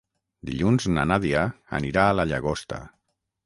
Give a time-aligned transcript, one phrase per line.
[0.49, 1.45] Dilluns na Nàdia
[1.81, 2.85] anirà a la Llagosta.